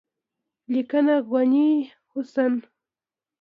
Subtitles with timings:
[0.73, 1.69] لیکنه: غني
[2.11, 2.53] حسن